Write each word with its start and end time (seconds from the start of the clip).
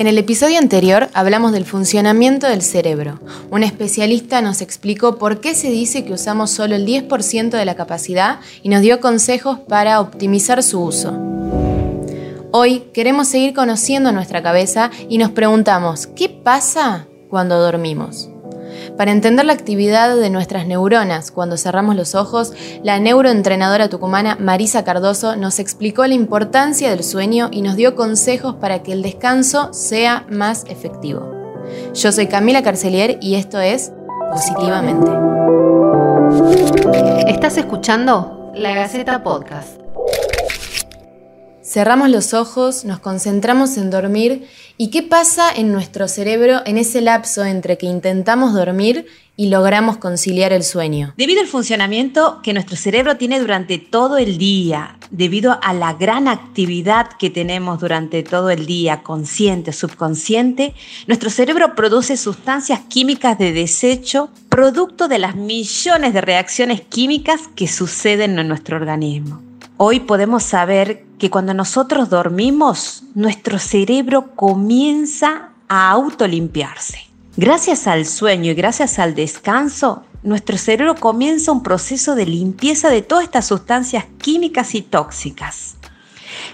En 0.00 0.06
el 0.06 0.16
episodio 0.16 0.58
anterior 0.58 1.10
hablamos 1.12 1.52
del 1.52 1.66
funcionamiento 1.66 2.46
del 2.46 2.62
cerebro. 2.62 3.20
Un 3.50 3.62
especialista 3.62 4.40
nos 4.40 4.62
explicó 4.62 5.18
por 5.18 5.42
qué 5.42 5.54
se 5.54 5.68
dice 5.68 6.06
que 6.06 6.14
usamos 6.14 6.50
solo 6.50 6.74
el 6.74 6.86
10% 6.86 7.50
de 7.50 7.64
la 7.66 7.74
capacidad 7.74 8.40
y 8.62 8.70
nos 8.70 8.80
dio 8.80 8.98
consejos 9.00 9.58
para 9.68 10.00
optimizar 10.00 10.62
su 10.62 10.80
uso. 10.80 11.12
Hoy 12.50 12.84
queremos 12.94 13.28
seguir 13.28 13.52
conociendo 13.52 14.10
nuestra 14.10 14.42
cabeza 14.42 14.90
y 15.10 15.18
nos 15.18 15.32
preguntamos, 15.32 16.06
¿qué 16.06 16.30
pasa 16.30 17.06
cuando 17.28 17.60
dormimos? 17.60 18.30
Para 18.96 19.12
entender 19.12 19.46
la 19.46 19.52
actividad 19.52 20.16
de 20.16 20.30
nuestras 20.30 20.66
neuronas 20.66 21.30
cuando 21.30 21.56
cerramos 21.56 21.96
los 21.96 22.14
ojos, 22.14 22.52
la 22.82 23.00
neuroentrenadora 23.00 23.88
tucumana 23.88 24.36
Marisa 24.38 24.84
Cardoso 24.84 25.36
nos 25.36 25.58
explicó 25.58 26.06
la 26.06 26.14
importancia 26.14 26.90
del 26.90 27.02
sueño 27.02 27.48
y 27.50 27.62
nos 27.62 27.76
dio 27.76 27.94
consejos 27.96 28.56
para 28.56 28.82
que 28.82 28.92
el 28.92 29.02
descanso 29.02 29.72
sea 29.72 30.26
más 30.30 30.64
efectivo. 30.68 31.30
Yo 31.94 32.12
soy 32.12 32.26
Camila 32.26 32.62
Carcelier 32.62 33.18
y 33.20 33.36
esto 33.36 33.60
es 33.60 33.92
Positivamente. 34.30 35.10
Estás 37.26 37.56
escuchando 37.56 38.52
La 38.54 38.72
Gaceta 38.74 39.24
Podcast. 39.24 39.80
Cerramos 41.62 42.10
los 42.10 42.32
ojos, 42.32 42.84
nos 42.84 43.00
concentramos 43.00 43.76
en 43.76 43.90
dormir 43.90 44.48
y 44.82 44.88
qué 44.88 45.02
pasa 45.02 45.52
en 45.54 45.72
nuestro 45.72 46.08
cerebro 46.08 46.62
en 46.64 46.78
ese 46.78 47.02
lapso 47.02 47.44
entre 47.44 47.76
que 47.76 47.84
intentamos 47.84 48.54
dormir 48.54 49.04
y 49.36 49.50
logramos 49.50 49.98
conciliar 49.98 50.54
el 50.54 50.62
sueño. 50.62 51.12
Debido 51.18 51.42
al 51.42 51.48
funcionamiento 51.48 52.40
que 52.42 52.54
nuestro 52.54 52.78
cerebro 52.78 53.18
tiene 53.18 53.40
durante 53.40 53.76
todo 53.76 54.16
el 54.16 54.38
día, 54.38 54.96
debido 55.10 55.58
a 55.62 55.74
la 55.74 55.92
gran 55.92 56.28
actividad 56.28 57.10
que 57.18 57.28
tenemos 57.28 57.78
durante 57.78 58.22
todo 58.22 58.48
el 58.48 58.64
día, 58.64 59.02
consciente, 59.02 59.74
subconsciente, 59.74 60.72
nuestro 61.06 61.28
cerebro 61.28 61.74
produce 61.74 62.16
sustancias 62.16 62.80
químicas 62.88 63.36
de 63.36 63.52
desecho, 63.52 64.30
producto 64.48 65.08
de 65.08 65.18
las 65.18 65.36
millones 65.36 66.14
de 66.14 66.22
reacciones 66.22 66.80
químicas 66.80 67.42
que 67.54 67.68
suceden 67.68 68.38
en 68.38 68.48
nuestro 68.48 68.78
organismo. 68.78 69.49
Hoy 69.82 70.00
podemos 70.00 70.42
saber 70.42 71.06
que 71.18 71.30
cuando 71.30 71.54
nosotros 71.54 72.10
dormimos, 72.10 73.02
nuestro 73.14 73.58
cerebro 73.58 74.32
comienza 74.36 75.52
a 75.70 75.90
autolimpiarse. 75.92 77.06
Gracias 77.38 77.86
al 77.86 78.04
sueño 78.04 78.50
y 78.52 78.54
gracias 78.54 78.98
al 78.98 79.14
descanso, 79.14 80.04
nuestro 80.22 80.58
cerebro 80.58 80.96
comienza 80.96 81.50
un 81.50 81.62
proceso 81.62 82.14
de 82.14 82.26
limpieza 82.26 82.90
de 82.90 83.00
todas 83.00 83.24
estas 83.24 83.46
sustancias 83.46 84.04
químicas 84.18 84.74
y 84.74 84.82
tóxicas. 84.82 85.76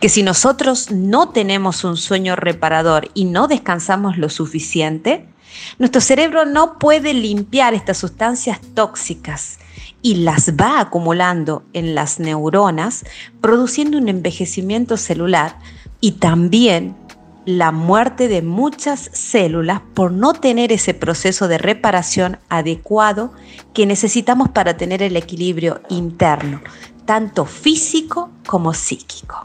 Que 0.00 0.08
si 0.08 0.24
nosotros 0.24 0.90
no 0.90 1.28
tenemos 1.28 1.84
un 1.84 1.96
sueño 1.96 2.34
reparador 2.34 3.08
y 3.14 3.26
no 3.26 3.46
descansamos 3.46 4.18
lo 4.18 4.30
suficiente, 4.30 5.28
nuestro 5.78 6.00
cerebro 6.00 6.44
no 6.44 6.78
puede 6.78 7.14
limpiar 7.14 7.74
estas 7.74 7.98
sustancias 7.98 8.60
tóxicas 8.74 9.58
y 10.02 10.16
las 10.16 10.54
va 10.54 10.80
acumulando 10.80 11.64
en 11.72 11.94
las 11.94 12.18
neuronas, 12.18 13.04
produciendo 13.40 13.98
un 13.98 14.08
envejecimiento 14.08 14.96
celular 14.96 15.58
y 16.00 16.12
también 16.12 16.96
la 17.44 17.72
muerte 17.72 18.28
de 18.28 18.42
muchas 18.42 19.10
células 19.12 19.80
por 19.94 20.12
no 20.12 20.32
tener 20.34 20.72
ese 20.72 20.94
proceso 20.94 21.48
de 21.48 21.58
reparación 21.58 22.38
adecuado 22.48 23.32
que 23.72 23.86
necesitamos 23.86 24.50
para 24.50 24.76
tener 24.76 25.02
el 25.02 25.16
equilibrio 25.16 25.80
interno, 25.88 26.60
tanto 27.04 27.44
físico 27.44 28.30
como 28.46 28.74
psíquico. 28.74 29.42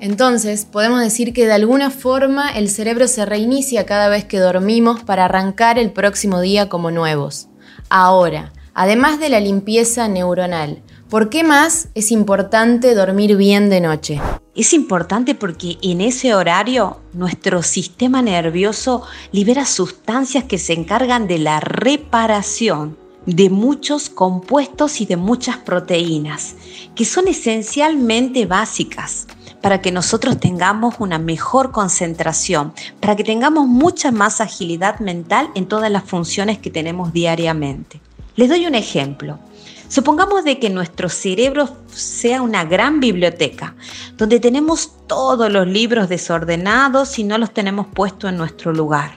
Entonces, 0.00 0.66
podemos 0.66 1.00
decir 1.00 1.32
que 1.32 1.46
de 1.46 1.54
alguna 1.54 1.90
forma 1.90 2.50
el 2.50 2.68
cerebro 2.68 3.08
se 3.08 3.24
reinicia 3.24 3.86
cada 3.86 4.08
vez 4.08 4.24
que 4.24 4.38
dormimos 4.38 5.02
para 5.02 5.24
arrancar 5.24 5.78
el 5.78 5.90
próximo 5.90 6.40
día 6.40 6.68
como 6.68 6.90
nuevos. 6.90 7.48
Ahora, 7.88 8.52
además 8.74 9.18
de 9.18 9.30
la 9.30 9.40
limpieza 9.40 10.06
neuronal. 10.06 10.82
¿Por 11.08 11.30
qué 11.30 11.44
más 11.44 11.88
es 11.94 12.10
importante 12.10 12.94
dormir 12.94 13.36
bien 13.36 13.70
de 13.70 13.80
noche? 13.80 14.20
Es 14.54 14.74
importante 14.74 15.34
porque 15.34 15.78
en 15.80 16.00
ese 16.00 16.34
horario 16.34 17.00
nuestro 17.12 17.62
sistema 17.62 18.22
nervioso 18.22 19.02
libera 19.32 19.64
sustancias 19.64 20.44
que 20.44 20.58
se 20.58 20.72
encargan 20.72 21.26
de 21.26 21.38
la 21.38 21.60
reparación 21.60 22.98
de 23.24 23.50
muchos 23.50 24.10
compuestos 24.10 25.00
y 25.00 25.06
de 25.06 25.16
muchas 25.16 25.56
proteínas, 25.58 26.56
que 26.94 27.04
son 27.04 27.28
esencialmente 27.28 28.46
básicas 28.46 29.26
para 29.60 29.80
que 29.80 29.92
nosotros 29.92 30.38
tengamos 30.38 30.96
una 30.98 31.18
mejor 31.18 31.72
concentración, 31.72 32.72
para 33.00 33.16
que 33.16 33.24
tengamos 33.24 33.66
mucha 33.66 34.12
más 34.12 34.40
agilidad 34.40 35.00
mental 35.00 35.50
en 35.54 35.66
todas 35.66 35.90
las 35.90 36.04
funciones 36.04 36.58
que 36.58 36.70
tenemos 36.70 37.12
diariamente. 37.12 38.00
Les 38.36 38.48
doy 38.48 38.66
un 38.66 38.74
ejemplo. 38.74 39.38
Supongamos 39.88 40.44
de 40.44 40.58
que 40.58 40.68
nuestro 40.68 41.08
cerebro 41.08 41.68
sea 41.88 42.42
una 42.42 42.64
gran 42.64 43.00
biblioteca, 43.00 43.74
donde 44.16 44.40
tenemos 44.40 44.92
todos 45.06 45.50
los 45.50 45.66
libros 45.66 46.08
desordenados 46.08 47.18
y 47.18 47.24
no 47.24 47.38
los 47.38 47.52
tenemos 47.52 47.86
puestos 47.86 48.30
en 48.30 48.36
nuestro 48.36 48.72
lugar. 48.72 49.12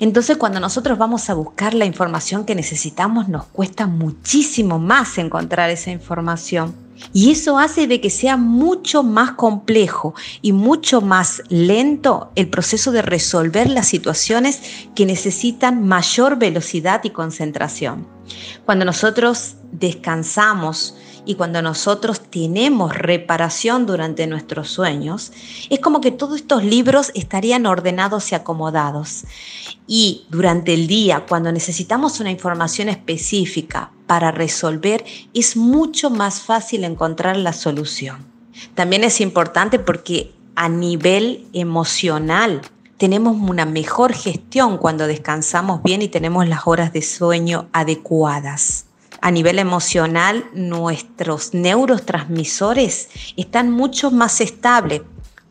Entonces 0.00 0.36
cuando 0.36 0.58
nosotros 0.58 0.98
vamos 0.98 1.30
a 1.30 1.34
buscar 1.34 1.74
la 1.74 1.84
información 1.84 2.44
que 2.44 2.54
necesitamos, 2.54 3.28
nos 3.28 3.44
cuesta 3.44 3.86
muchísimo 3.86 4.78
más 4.78 5.18
encontrar 5.18 5.70
esa 5.70 5.90
información. 5.90 6.74
Y 7.12 7.30
eso 7.30 7.58
hace 7.58 7.86
de 7.86 8.00
que 8.00 8.10
sea 8.10 8.36
mucho 8.36 9.02
más 9.02 9.32
complejo 9.32 10.14
y 10.40 10.52
mucho 10.52 11.00
más 11.00 11.42
lento 11.48 12.30
el 12.36 12.48
proceso 12.48 12.92
de 12.92 13.02
resolver 13.02 13.68
las 13.68 13.88
situaciones 13.88 14.60
que 14.94 15.06
necesitan 15.06 15.86
mayor 15.86 16.38
velocidad 16.38 17.02
y 17.04 17.10
concentración. 17.10 18.06
Cuando 18.64 18.84
nosotros 18.84 19.56
descansamos 19.72 20.96
y 21.24 21.36
cuando 21.36 21.62
nosotros 21.62 22.20
tenemos 22.20 22.96
reparación 22.96 23.86
durante 23.86 24.26
nuestros 24.26 24.70
sueños, 24.70 25.32
es 25.70 25.78
como 25.78 26.00
que 26.00 26.10
todos 26.10 26.36
estos 26.36 26.64
libros 26.64 27.12
estarían 27.14 27.66
ordenados 27.66 28.32
y 28.32 28.34
acomodados. 28.34 29.24
Y 29.86 30.26
durante 30.30 30.74
el 30.74 30.86
día, 30.86 31.24
cuando 31.28 31.52
necesitamos 31.52 32.18
una 32.20 32.30
información 32.30 32.88
específica 32.88 33.92
para 34.06 34.32
resolver, 34.32 35.04
es 35.32 35.56
mucho 35.56 36.10
más 36.10 36.40
fácil 36.40 36.84
encontrar 36.84 37.36
la 37.36 37.52
solución. 37.52 38.26
También 38.74 39.04
es 39.04 39.20
importante 39.20 39.78
porque 39.78 40.32
a 40.56 40.68
nivel 40.68 41.46
emocional 41.52 42.62
tenemos 42.98 43.36
una 43.36 43.64
mejor 43.64 44.12
gestión 44.12 44.78
cuando 44.78 45.06
descansamos 45.06 45.82
bien 45.82 46.02
y 46.02 46.08
tenemos 46.08 46.48
las 46.48 46.66
horas 46.66 46.92
de 46.92 47.02
sueño 47.02 47.68
adecuadas. 47.72 48.86
A 49.24 49.30
nivel 49.30 49.60
emocional, 49.60 50.50
nuestros 50.52 51.54
neurotransmisores 51.54 53.08
están 53.36 53.70
mucho 53.70 54.10
más 54.10 54.40
estables 54.40 55.02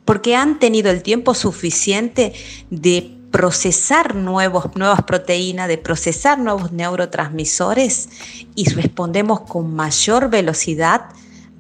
porque 0.04 0.36
han 0.36 0.60
tenido 0.60 0.92
el 0.92 1.02
tiempo 1.02 1.34
suficiente 1.34 2.34
de 2.70 3.18
procesar 3.32 4.14
nuevos, 4.14 4.76
nuevas 4.76 5.04
proteínas, 5.04 5.70
de 5.70 5.78
procesar 5.78 6.38
nuevos 6.38 6.74
neurotransmisores 6.74 8.10
y 8.56 8.70
respondemos 8.72 9.40
con 9.40 9.74
mayor 9.74 10.30
velocidad 10.30 11.06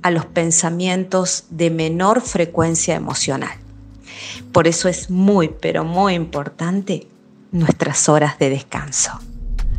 a 0.01 0.11
los 0.11 0.25
pensamientos 0.25 1.45
de 1.49 1.69
menor 1.69 2.19
frecuencia 2.19 2.93
emocional. 2.93 3.57
Por 4.51 4.67
eso 4.67 4.89
es 4.89 5.09
muy, 5.09 5.47
pero 5.47 5.85
muy 5.85 6.15
importante 6.15 7.07
nuestras 7.53 8.09
horas 8.09 8.37
de 8.37 8.49
descanso. 8.49 9.30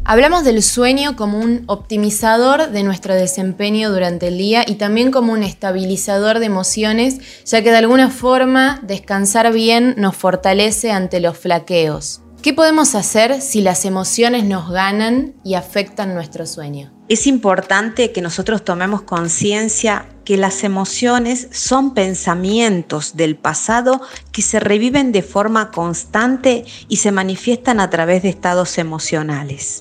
Hablamos 0.05 0.43
del 0.43 0.65
sueño 0.65 1.15
como 1.15 1.39
un 1.39 1.63
optimizador 1.69 2.71
de 2.71 2.83
nuestro 2.83 3.15
desempeño 3.15 3.93
durante 3.93 4.29
el 4.29 4.39
día 4.39 4.65
y 4.67 4.75
también 4.75 5.13
como 5.13 5.33
un 5.33 5.45
estabilizador 5.45 6.41
de 6.41 6.47
emociones, 6.47 7.21
ya 7.45 7.63
que 7.63 7.71
de 7.71 7.77
alguna 7.77 8.11
forma 8.11 8.81
descansar 8.83 9.53
bien 9.53 9.95
nos 9.99 10.17
fortalece 10.17 10.91
ante 10.91 11.21
los 11.21 11.39
flaqueos. 11.39 12.21
¿Qué 12.43 12.53
podemos 12.53 12.97
hacer 12.97 13.41
si 13.41 13.61
las 13.61 13.85
emociones 13.85 14.43
nos 14.43 14.69
ganan 14.73 15.35
y 15.45 15.55
afectan 15.55 16.15
nuestro 16.15 16.47
sueño? 16.47 16.93
Es 17.09 17.29
importante 17.29 18.11
que 18.11 18.21
nosotros 18.21 18.65
tomemos 18.65 19.03
conciencia 19.03 20.09
que 20.25 20.37
las 20.37 20.65
emociones 20.65 21.47
son 21.53 21.95
pensamientos 21.95 23.17
del 23.17 23.37
pasado 23.37 24.01
que 24.33 24.43
se 24.43 24.59
reviven 24.59 25.13
de 25.13 25.23
forma 25.23 25.71
constante 25.71 26.65
y 26.89 26.97
se 26.97 27.13
manifiestan 27.13 27.79
a 27.79 27.91
través 27.91 28.25
de 28.25 28.31
estados 28.31 28.79
emocionales. 28.79 29.79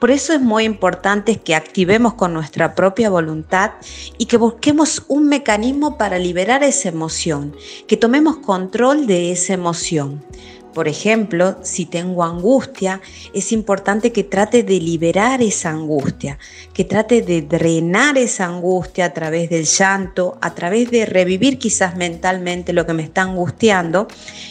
Por 0.00 0.10
eso 0.10 0.32
es 0.32 0.40
muy 0.40 0.64
importante 0.64 1.36
que 1.36 1.54
activemos 1.54 2.14
con 2.14 2.32
nuestra 2.32 2.74
propia 2.74 3.10
voluntad 3.10 3.72
y 4.16 4.24
que 4.24 4.38
busquemos 4.38 5.04
un 5.08 5.28
mecanismo 5.28 5.98
para 5.98 6.18
liberar 6.18 6.64
esa 6.64 6.88
emoción, 6.88 7.54
que 7.86 7.98
tomemos 7.98 8.38
control 8.38 9.06
de 9.06 9.30
esa 9.30 9.52
emoción 9.52 10.22
Por 10.74 10.86
ejemplo, 10.86 11.58
si 11.62 11.84
tengo 11.84 12.22
angustia, 12.22 13.00
es 13.34 13.50
importante 13.50 14.12
que 14.12 14.22
trate 14.22 14.62
de 14.62 14.78
liberar 14.78 15.42
esa 15.42 15.70
angustia, 15.70 16.38
que 16.72 16.84
trate 16.84 17.22
de 17.22 17.42
drenar 17.42 18.16
esa 18.16 18.46
angustia 18.46 19.06
a 19.06 19.12
través 19.12 19.50
del 19.50 19.64
llanto, 19.64 20.38
a 20.40 20.54
través 20.54 20.90
de 20.90 21.06
revivir 21.06 21.58
quizás 21.58 21.96
mentalmente 21.96 22.72
lo 22.72 22.86
que 22.86 22.92
me 22.92 23.02
está 23.02 23.22
angustiando 23.22 24.06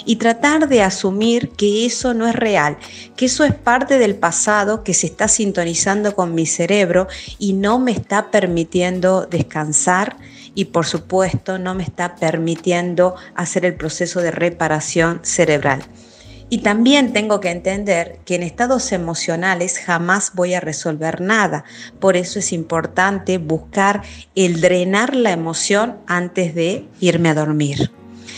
y 0.05 0.17
tratar 0.17 0.67
de 0.67 0.83
asumir 0.83 1.51
que 1.51 1.85
eso 1.85 2.13
no 2.13 2.27
es 2.27 2.35
real, 2.35 2.77
que 3.15 3.25
eso 3.25 3.45
es 3.45 3.53
parte 3.53 3.97
del 3.97 4.15
pasado 4.15 4.83
que 4.83 4.93
se 4.93 5.07
está 5.07 5.29
sintonizando 5.29 6.15
con 6.15 6.35
mi 6.35 6.45
cerebro 6.45 7.07
y 7.37 7.53
no 7.53 7.79
me 7.79 7.91
está 7.91 8.29
permitiendo 8.29 9.25
descansar 9.25 10.17
y 10.53 10.65
por 10.65 10.85
supuesto 10.85 11.57
no 11.57 11.75
me 11.75 11.83
está 11.83 12.15
permitiendo 12.15 13.15
hacer 13.35 13.63
el 13.63 13.75
proceso 13.75 14.21
de 14.21 14.31
reparación 14.31 15.21
cerebral. 15.23 15.83
Y 16.49 16.59
también 16.59 17.13
tengo 17.13 17.39
que 17.39 17.51
entender 17.51 18.19
que 18.25 18.35
en 18.35 18.43
estados 18.43 18.91
emocionales 18.91 19.79
jamás 19.79 20.31
voy 20.33 20.55
a 20.55 20.59
resolver 20.59 21.21
nada. 21.21 21.63
Por 21.99 22.17
eso 22.17 22.39
es 22.39 22.51
importante 22.51 23.37
buscar 23.37 24.01
el 24.35 24.59
drenar 24.59 25.15
la 25.15 25.31
emoción 25.31 25.97
antes 26.07 26.55
de 26.55 26.87
irme 26.99 27.29
a 27.29 27.35
dormir. 27.35 27.91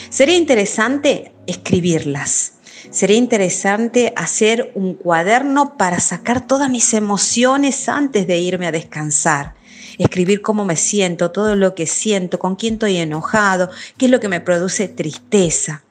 Sería 0.10 0.36
interesante 0.36 1.32
escribirlas. 1.48 2.54
Sería 2.90 3.16
interesante 3.16 4.12
hacer 4.18 4.72
un 4.76 4.96
cuaderno 4.96 5.78
para 5.78 6.00
sacar 6.02 6.46
todas 6.46 6.70
mis 6.70 6.94
emociones 6.94 7.88
antes 7.88 8.28
de 8.28 8.40
irme 8.40 8.68
a 8.68 8.72
descansar 8.72 9.54
escribir 9.98 10.42
cómo 10.42 10.66
me 10.66 10.76
siento, 10.76 11.32
todo 11.32 11.56
lo 11.56 11.76
que 11.76 11.86
siento, 11.86 12.40
con 12.40 12.56
quién 12.56 12.76
estoy 12.76 12.98
enojado, 12.98 13.70
qué 13.98 14.06
es 14.06 14.12
lo 14.12 14.20
que 14.20 14.30
me 14.30 14.42
produce 14.42 14.88
tristeza. 14.88 15.84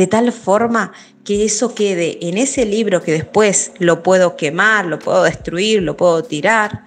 De 0.00 0.06
tal 0.06 0.32
forma 0.32 0.92
que 1.24 1.44
eso 1.44 1.74
quede 1.74 2.26
en 2.26 2.38
ese 2.38 2.64
libro 2.64 3.02
que 3.02 3.12
después 3.12 3.72
lo 3.78 4.02
puedo 4.02 4.34
quemar, 4.34 4.86
lo 4.86 4.98
puedo 4.98 5.24
destruir, 5.24 5.82
lo 5.82 5.94
puedo 5.94 6.24
tirar 6.24 6.86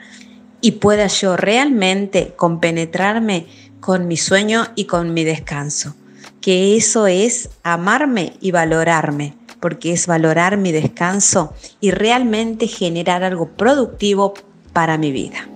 y 0.61 0.71
pueda 0.71 1.05
yo 1.05 1.37
realmente 1.37 2.33
compenetrarme 2.35 3.45
con 3.79 4.07
mi 4.07 4.17
sueño 4.17 4.65
y 4.73 4.85
con 4.85 5.13
mi 5.13 5.23
descanso. 5.25 5.95
Que 6.41 6.75
eso 6.75 7.05
es 7.05 7.51
amarme 7.61 8.33
y 8.41 8.49
valorarme, 8.49 9.35
porque 9.59 9.93
es 9.93 10.07
valorar 10.07 10.57
mi 10.57 10.71
descanso 10.71 11.53
y 11.79 11.91
realmente 11.91 12.65
generar 12.65 13.23
algo 13.23 13.49
productivo 13.49 14.33
para 14.73 14.97
mi 14.97 15.11
vida. 15.11 15.47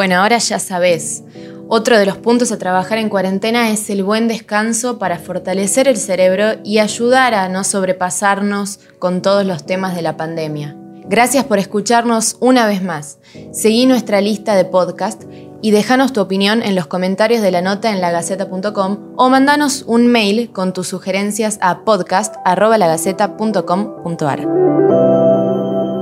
Bueno, 0.00 0.16
ahora 0.16 0.38
ya 0.38 0.58
sabes. 0.58 1.22
Otro 1.68 1.98
de 1.98 2.06
los 2.06 2.16
puntos 2.16 2.50
a 2.52 2.58
trabajar 2.58 2.96
en 2.96 3.10
cuarentena 3.10 3.68
es 3.68 3.90
el 3.90 4.02
buen 4.02 4.28
descanso 4.28 4.98
para 4.98 5.18
fortalecer 5.18 5.88
el 5.88 5.98
cerebro 5.98 6.58
y 6.64 6.78
ayudar 6.78 7.34
a 7.34 7.50
no 7.50 7.64
sobrepasarnos 7.64 8.80
con 8.98 9.20
todos 9.20 9.44
los 9.44 9.66
temas 9.66 9.94
de 9.94 10.00
la 10.00 10.16
pandemia. 10.16 10.74
Gracias 11.04 11.44
por 11.44 11.58
escucharnos 11.58 12.38
una 12.40 12.66
vez 12.66 12.82
más. 12.82 13.18
Seguí 13.52 13.84
nuestra 13.84 14.22
lista 14.22 14.54
de 14.54 14.64
podcast 14.64 15.24
y 15.60 15.70
déjanos 15.70 16.14
tu 16.14 16.22
opinión 16.22 16.62
en 16.62 16.76
los 16.76 16.86
comentarios 16.86 17.42
de 17.42 17.50
la 17.50 17.60
nota 17.60 17.92
en 17.92 18.00
lagaceta.com 18.00 19.12
o 19.18 19.28
mandanos 19.28 19.84
un 19.86 20.06
mail 20.06 20.50
con 20.50 20.72
tus 20.72 20.88
sugerencias 20.88 21.58
a 21.60 21.84
podcast.lagaceta.com.ar. 21.84 24.40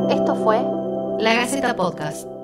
Esto 0.08 0.36
fue 0.36 0.62
La 1.18 1.34
Gaceta 1.34 1.74
Podcast. 1.74 2.37